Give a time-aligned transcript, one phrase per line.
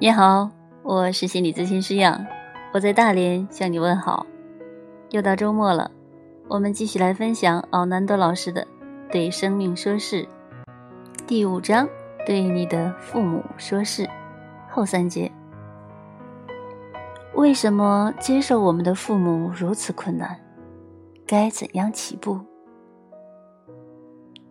[0.00, 0.48] 你好，
[0.84, 2.24] 我是心理咨询师杨，
[2.72, 4.24] 我在大连向你问好。
[5.10, 5.90] 又到周末了，
[6.46, 8.62] 我们继续来分享奥南多老师的
[9.10, 10.22] 《对生命说事》
[11.26, 11.84] 第五章
[12.24, 14.04] 《对你的父母说事》
[14.70, 15.32] 后三节。
[17.34, 20.38] 为什么接受我们的父母如此困难？
[21.26, 22.38] 该怎样起步？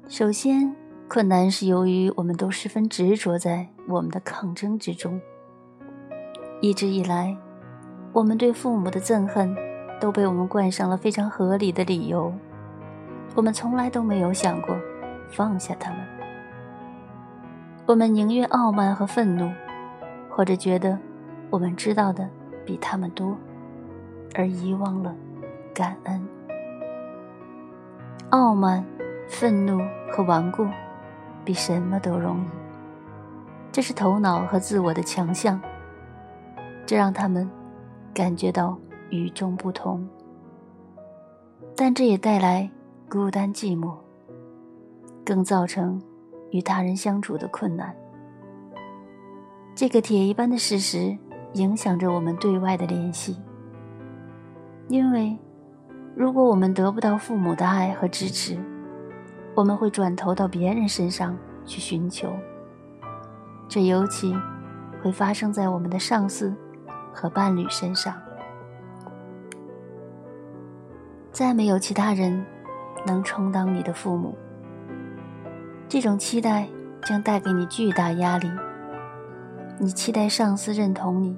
[0.10, 0.76] 首先，
[1.08, 5.18] 困难是由于我们都十分执着在我们的抗争之中。
[6.60, 7.38] 一直以来，
[8.12, 9.56] 我们对父母的憎恨
[10.02, 12.34] 都被我们冠上了非常合理的理由。
[13.36, 14.76] 我们从来都没有想过
[15.30, 16.00] 放下他们。
[17.86, 19.52] 我们宁愿傲慢和愤怒，
[20.32, 20.98] 或者觉得
[21.52, 22.28] 我们知道的
[22.66, 23.38] 比他们多，
[24.34, 25.14] 而遗忘了
[25.76, 26.28] 感恩。
[28.32, 28.84] 傲慢、
[29.30, 29.80] 愤怒
[30.12, 30.66] 和顽固，
[31.46, 32.48] 比什么都容易。
[33.72, 35.62] 这是头脑和自我的强项。
[36.88, 37.48] 这让他们
[38.14, 38.78] 感觉到
[39.10, 40.08] 与众不同，
[41.76, 42.72] 但这也带来
[43.10, 43.94] 孤单寂寞，
[45.26, 46.02] 更造成
[46.52, 47.94] 与他人相处的困难。
[49.76, 51.16] 这个铁一般的事实
[51.56, 53.36] 影响着我们对外的联系，
[54.88, 55.38] 因为
[56.16, 58.58] 如果我们得不到父母的爱和支持，
[59.56, 62.32] 我们会转头到别人身上去寻求。
[63.68, 64.34] 这尤其
[65.04, 66.56] 会发生在我们的上司。
[67.20, 68.14] 和伴侣身上，
[71.32, 72.46] 再没有其他人
[73.08, 74.38] 能充当你的父母。
[75.90, 76.68] 这种期待
[77.04, 78.48] 将带给你巨大压力。
[79.80, 81.36] 你期待上司认同你，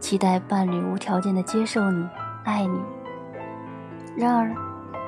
[0.00, 2.04] 期待伴侣无条件的接受你、
[2.42, 2.80] 爱你。
[4.16, 4.52] 然而，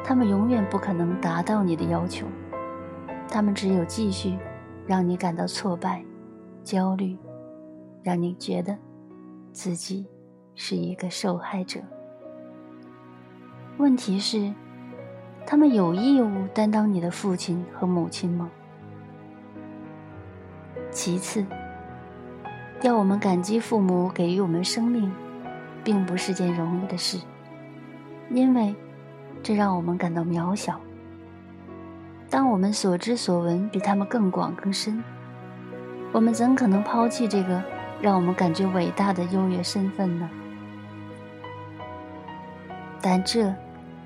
[0.05, 2.28] 他们永远不可能达到你的要求。
[3.29, 4.39] 他们只有继续
[4.86, 6.05] 让你感到挫败、
[6.62, 7.18] 焦虑，
[8.05, 8.79] 让你觉得。
[9.52, 10.06] 自己
[10.55, 11.80] 是一个受害者。
[13.78, 14.52] 问题是，
[15.46, 18.50] 他们有义务担当你的父亲和母亲吗？
[20.90, 21.44] 其次，
[22.83, 25.11] 要我们感激父母给予我们生命，
[25.82, 27.18] 并不是件容易的事，
[28.30, 28.74] 因为
[29.42, 30.80] 这让我们感到渺小。
[32.28, 35.02] 当我们所知所闻比他们更广更深，
[36.12, 37.62] 我们怎可能抛弃这个？
[38.02, 40.28] 让我们感觉伟大的优越身份呢？
[43.02, 43.55] 但这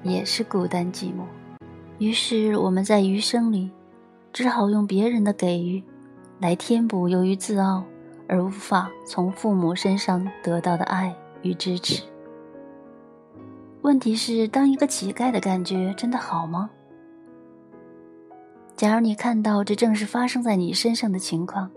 [0.02, 1.24] 也是孤单寂寞。
[1.98, 3.70] 于是我们在余生里，
[4.32, 5.82] 只好用别人的给予，
[6.40, 7.84] 来填补由于自傲
[8.28, 12.02] 而无法从父母身上得到的爱与支持。
[13.82, 16.70] 问题是，当一个乞丐的感觉真的好吗？
[18.76, 21.70] 假如你看到这正是发生在你身上的情况，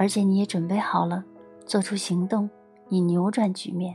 [0.00, 1.22] 而且你也准备好了。
[1.66, 2.48] 做出行动
[2.88, 3.94] 以扭转局面。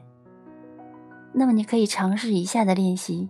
[1.34, 3.28] 那么你可以尝试以下的练习，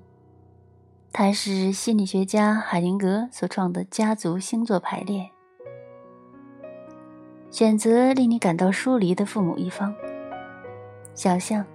[1.14, 5.32] 它是心理学家海灵格所创的家族星座排列。
[7.50, 9.96] 选择令你感到疏离的父母一方，
[11.14, 11.66] 想象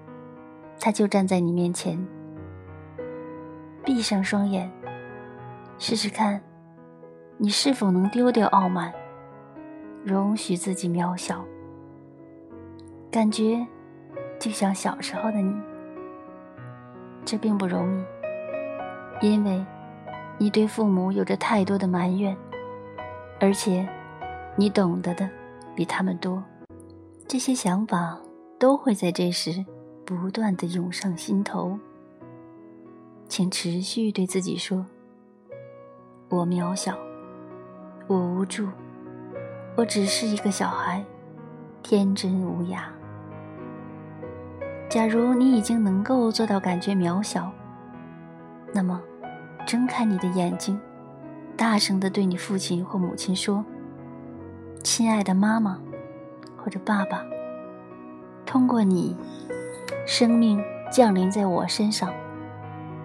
[0.79, 1.99] 他就站在你面前。
[3.85, 4.71] 闭上双眼，
[5.79, 6.41] 试试看，
[7.39, 8.93] 你是否能丢掉傲慢，
[10.05, 11.45] 容许自己渺小。
[13.11, 13.67] 感觉
[14.39, 15.55] 就像小时候的你，
[17.25, 17.99] 这并不容
[19.21, 19.65] 易，因为
[20.39, 22.37] 你对父母有着太多的埋怨，
[23.41, 23.89] 而且
[24.57, 25.29] 你懂得的
[25.75, 26.43] 比他们多。
[27.27, 28.19] 这些想法
[28.59, 29.65] 都会在这时
[30.05, 31.79] 不断的涌上心头。
[33.29, 34.85] 请持续对自己说
[36.31, 36.99] ：“我渺小，
[38.09, 38.67] 我无助，
[39.77, 41.05] 我只是一个小孩，
[41.83, 42.81] 天真无涯。”
[44.91, 47.51] 假如你已经能够做到感觉渺小，
[48.73, 49.01] 那么，
[49.65, 50.79] 睁开你的眼睛，
[51.57, 53.65] 大声地对你父亲或母亲说
[54.83, 55.79] ：“亲爱的妈妈，
[56.57, 57.25] 或者爸爸，
[58.45, 59.17] 通过你，
[60.07, 62.13] 生命降临在我身上，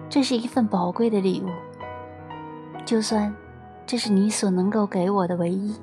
[0.08, 1.48] 这是一份宝贵的礼物。
[2.84, 3.32] 就算
[3.86, 5.76] 这是你所能够给我的唯一，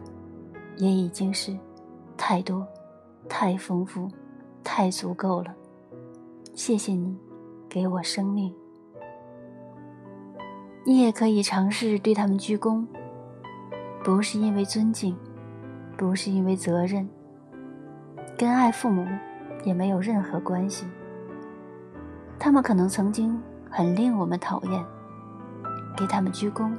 [0.78, 1.58] 也已经是
[2.18, 2.68] 太多、
[3.28, 4.08] 太丰富、
[4.64, 5.54] 太足够了。”
[6.54, 7.18] 谢谢你，
[7.68, 8.54] 给我生命。
[10.86, 12.86] 你也可以尝试对他们鞠躬，
[14.04, 15.18] 不是因为尊敬，
[15.98, 17.08] 不是因为责任，
[18.38, 19.08] 跟爱父母
[19.64, 20.86] 也没有任何关系。
[22.38, 24.86] 他们可能曾经很令我们讨厌，
[25.96, 26.72] 给他们鞠躬，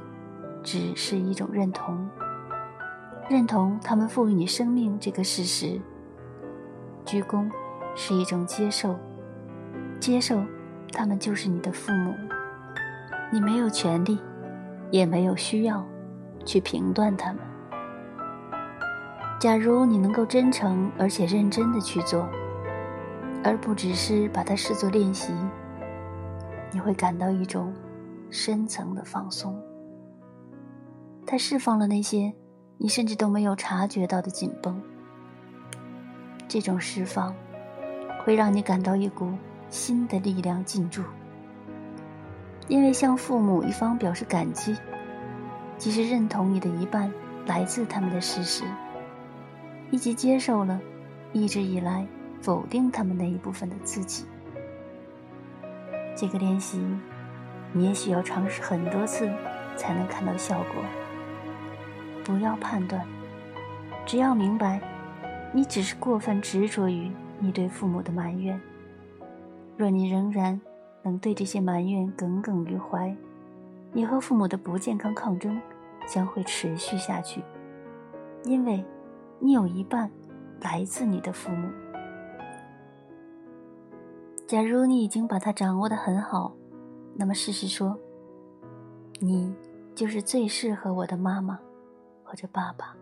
[0.61, 2.07] 只是一种认同，
[3.27, 5.81] 认同他们赋予你生命这个事实。
[7.03, 7.49] 鞠躬
[7.95, 8.95] 是一种接受，
[9.99, 10.43] 接受
[10.91, 12.13] 他们就是你的父母，
[13.31, 14.19] 你没有权利，
[14.91, 15.83] 也没有需要
[16.45, 17.41] 去评断他们。
[19.39, 22.27] 假如你能够真诚而且认真的去做，
[23.43, 25.33] 而不只是把它视作练习，
[26.71, 27.73] 你会感到一种
[28.29, 29.59] 深层的放松。
[31.25, 32.33] 它释放了那些
[32.77, 34.81] 你甚至都没有察觉到的紧绷。
[36.47, 37.33] 这种释放
[38.23, 39.33] 会让你感到一股
[39.69, 41.01] 新的力量进驻，
[42.67, 44.75] 因为向父母一方表示感激，
[45.77, 47.11] 即是认同你的一半
[47.45, 48.63] 来自他们的事实，
[49.91, 50.79] 以及接受了
[51.33, 52.05] 一直以来
[52.41, 54.25] 否定他们那一部分的自己。
[56.15, 56.79] 这个练习，
[57.73, 59.29] 你也许要尝试很多次
[59.75, 61.04] 才能看到效果。
[62.25, 63.05] 不要判断，
[64.03, 64.81] 只要明白，
[65.53, 68.59] 你只是过分执着于你对父母的埋怨。
[69.77, 70.59] 若你仍然
[71.03, 73.15] 能对这些埋怨耿耿于怀，
[73.93, 75.61] 你和父母的不健康抗争
[76.07, 77.43] 将会持续下去，
[78.43, 78.83] 因为，
[79.39, 80.09] 你有一半
[80.61, 81.69] 来自你的父母。
[84.47, 86.55] 假如你已经把它掌握得很好，
[87.15, 87.99] 那么试试说
[89.21, 89.53] ：“你
[89.93, 91.59] 就是最适合我的妈妈。”
[92.35, 92.95] 着爸爸，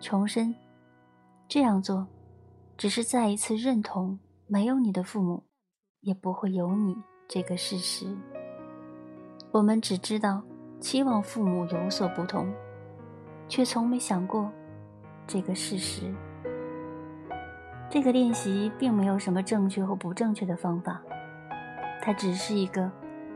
[0.00, 0.54] 重申，
[1.46, 2.06] 这样做，
[2.76, 5.44] 只是再一次认同没有你的父母，
[6.00, 6.96] 也不会有你
[7.28, 8.16] 这个事实。
[9.50, 10.42] 我们只知道
[10.80, 12.52] 期望父母有所不同，
[13.48, 14.50] 却从没想过
[15.26, 16.14] 这个事实。
[17.90, 21.02] 这个练习并没有什么正确或不正确的方法，
[22.02, 22.90] 它只是一个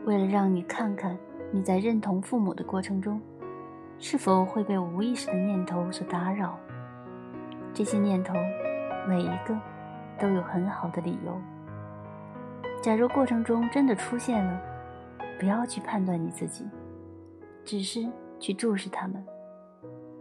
[0.05, 1.17] 为了让你看看
[1.51, 3.19] 你在认同父母的过程中。
[4.05, 6.59] 是否会被无意识的念头所打扰？
[7.73, 8.33] 这些念头，
[9.07, 9.57] 每一个
[10.19, 11.39] 都有很好的理由。
[12.81, 14.61] 假如过程中真的出现了，
[15.39, 16.67] 不要去判断你自己，
[17.63, 18.05] 只是
[18.41, 19.25] 去注视他们，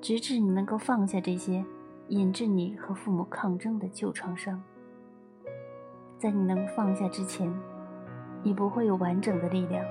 [0.00, 1.64] 直至你能够放下这些
[2.06, 4.62] 引致你和父母抗争的旧创伤。
[6.18, 7.52] 在你能放下之前，
[8.44, 9.84] 你不会有完整的力量，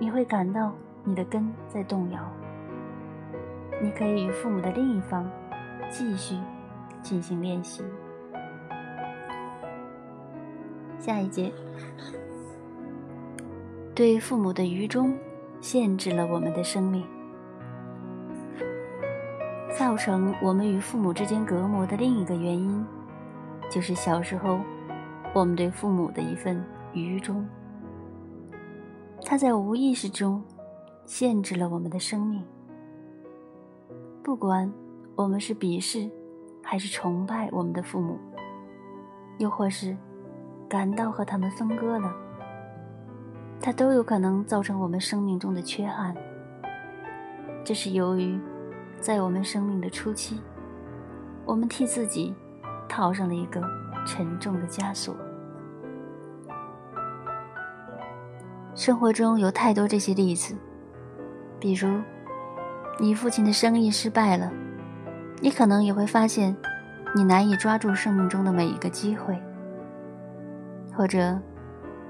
[0.00, 0.74] 你会感到
[1.04, 2.20] 你的根在动摇。
[3.80, 5.30] 你可以与父母的另一方
[5.90, 6.36] 继续
[7.02, 7.82] 进行练习。
[10.98, 11.52] 下一节，
[13.94, 15.16] 对父母的愚忠
[15.60, 17.04] 限制了我们的生命，
[19.76, 22.84] 造成我们与父母之间隔膜的另一个原因，
[23.70, 24.60] 就是小时候
[25.32, 27.46] 我们对父母的一份愚忠，
[29.24, 30.42] 它在无意识中
[31.06, 32.44] 限制了我们的生命。
[34.22, 34.70] 不管
[35.14, 36.08] 我们是鄙视，
[36.62, 38.18] 还是崇拜我们的父母，
[39.38, 39.96] 又或是
[40.68, 42.14] 感到和他们分割了，
[43.58, 46.14] 它都有可能造成我们生命中的缺憾。
[47.64, 48.38] 这是由于，
[49.00, 50.40] 在我们生命的初期，
[51.46, 52.34] 我们替自己
[52.86, 53.62] 套上了一个
[54.06, 55.16] 沉重的枷锁。
[58.74, 60.54] 生活中有太多这些例子，
[61.58, 61.88] 比如。
[63.00, 64.50] 你父亲的生意失败了，
[65.40, 66.56] 你可能也会发现，
[67.14, 69.36] 你难以抓住生命中的每一个机会；
[70.92, 71.38] 或者，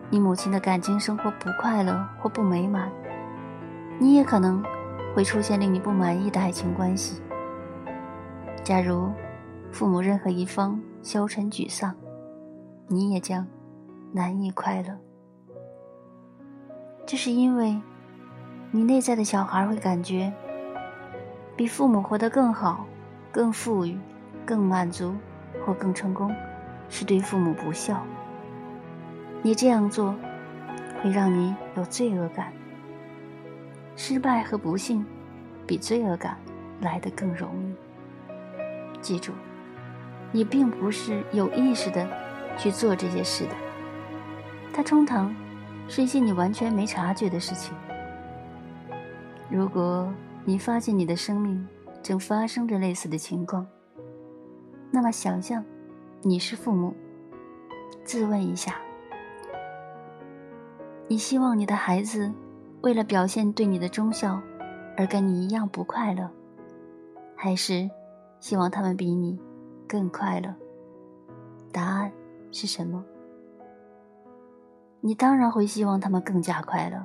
[0.09, 2.91] 你母亲的感情生活不快乐或不美满，
[3.99, 4.65] 你也可能
[5.15, 7.21] 会出现令你不满意的爱情关系。
[8.65, 9.11] 假如
[9.71, 11.95] 父母任何一方消沉沮丧，
[12.87, 13.47] 你也将
[14.11, 14.97] 难以快乐。
[17.05, 17.79] 这是因为，
[18.71, 20.33] 你内在的小孩会感觉。
[21.59, 22.87] 比父母活得更好、
[23.33, 23.99] 更富裕、
[24.47, 25.13] 更满足
[25.67, 26.33] 或更成功，
[26.89, 28.01] 是对父母不孝。
[29.43, 30.15] 你这样做，
[31.03, 32.53] 会让你有罪恶感。
[33.97, 35.05] 失败和不幸，
[35.67, 36.39] 比罪恶感
[36.81, 37.75] 来得更容易。
[39.03, 39.33] 记住，
[40.31, 42.07] 你并不是有意识的
[42.57, 43.55] 去做这些事的，
[44.73, 45.35] 它通常
[45.89, 47.75] 是一些你完全没察觉的事情。
[49.51, 50.09] 如果。
[50.49, 51.69] 你发现你的生命
[52.03, 53.67] 正发生着类似的情况，
[54.91, 55.63] 那么想象
[56.23, 56.95] 你是父母，
[58.03, 58.81] 自问一下：
[61.07, 62.33] 你希望你的孩子
[62.81, 64.41] 为了表现对你的忠孝
[64.97, 66.31] 而跟你一样不快乐，
[67.37, 67.91] 还是
[68.41, 69.39] 希望他们比你
[69.87, 70.55] 更快乐？
[71.71, 72.11] 答案
[72.53, 73.05] 是什么？
[75.03, 77.05] 你当然会希望他们更加快乐，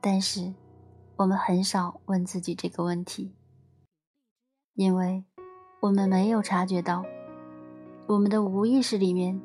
[0.00, 0.50] 但是。
[1.16, 3.36] 我们很少问自己这个问题，
[4.74, 5.24] 因为
[5.80, 7.04] 我们没有察觉到，
[8.08, 9.40] 我们的无意识里面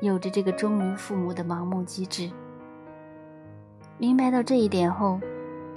[0.00, 2.28] 有着这个忠于父母的盲目机制。
[3.98, 5.20] 明白到这一点后，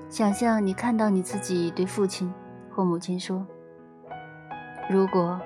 [0.09, 2.33] 想象你看到你自己对父亲
[2.71, 3.45] 或母亲说
[4.89, 5.39] ：“如果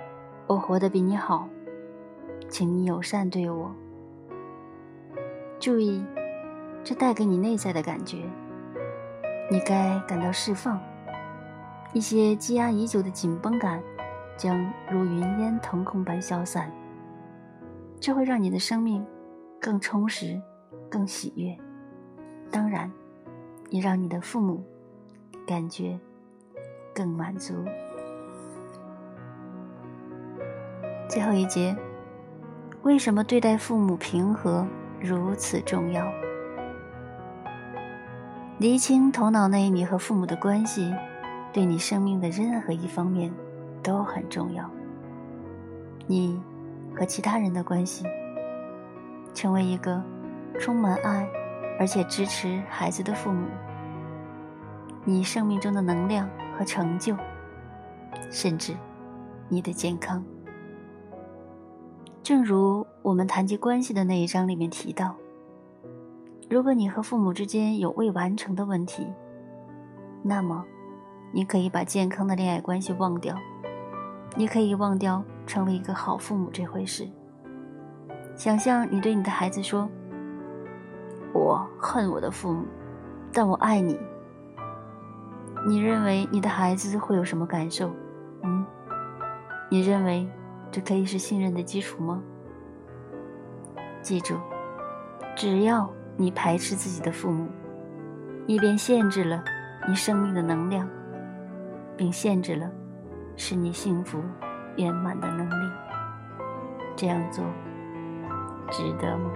[0.47, 1.49] 我活得比你好，
[2.47, 3.69] 请你友善对我。”
[5.59, 6.01] 注意，
[6.85, 8.23] 这带给你内在的感觉。
[9.51, 10.79] 你该感到释放，
[11.91, 13.81] 一些积压已久的紧绷感
[14.37, 16.71] 将如云烟腾空般消散。
[17.99, 19.05] 这会让你的生命
[19.59, 20.39] 更充实、
[20.89, 21.57] 更喜悦。
[22.51, 22.91] 当然，
[23.69, 24.63] 也让你的父母
[25.47, 25.99] 感觉
[26.93, 27.55] 更满足。
[31.09, 31.75] 最后一节，
[32.83, 34.65] 为什么对待父母平和
[35.01, 36.05] 如此重要？
[38.59, 40.93] 厘清头脑内你和父母的关系，
[41.53, 43.33] 对你生命的任何一方面
[43.81, 44.69] 都很重要。
[46.07, 46.37] 你
[46.93, 48.03] 和其他人的关系，
[49.33, 50.03] 成为一个
[50.59, 51.25] 充满爱。
[51.79, 53.47] 而且支持孩子的父母，
[55.05, 57.15] 你生命中的能量和成就，
[58.29, 58.75] 甚至
[59.47, 60.21] 你的健康。
[62.21, 65.15] 正如我们谈及关系的那一章里面提到，
[66.49, 69.05] 如果你和父母之间有未完成的问题，
[70.23, 70.65] 那么
[71.31, 73.35] 你可以把健康的恋爱关系忘掉，
[74.35, 77.07] 你可以忘掉成为一个好父母这回事。
[78.35, 79.87] 想象你对你的孩子说。
[81.31, 82.65] 我恨我的父母，
[83.31, 83.99] 但我爱你。
[85.67, 87.91] 你认为你的孩子会有什么感受？
[88.41, 88.65] 嗯，
[89.69, 90.27] 你认为
[90.71, 92.19] 这可以是信任的基础吗？
[94.01, 94.35] 记住，
[95.35, 95.87] 只要
[96.21, 97.47] 你排斥自己的父母，
[98.45, 99.41] 你便限制了
[99.87, 100.85] 你生命的能量，
[101.95, 102.69] 并限制了
[103.37, 104.21] 使你幸福
[104.75, 105.71] 圆满的能力。
[106.93, 107.45] 这样做
[108.69, 109.31] 值得吗？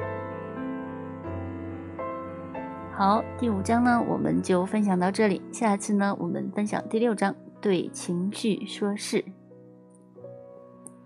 [2.91, 5.41] 好，第五章呢，我们就分享到这里。
[5.53, 9.23] 下次呢，我们分享第六章，对情绪说“是”。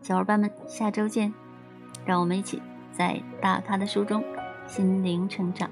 [0.02, 1.32] 小伙伴们，下周见！
[2.04, 2.60] 让我们一起
[2.92, 4.24] 在大咖的书中
[4.68, 5.70] 心灵成长。